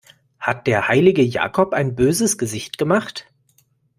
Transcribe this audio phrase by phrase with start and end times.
[0.39, 3.27] Hat der heilige Jakob ein böses Gesicht gemacht?